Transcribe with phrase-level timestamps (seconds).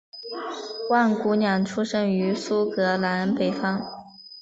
[0.89, 3.79] 万姑娘出生于苏格兰北方。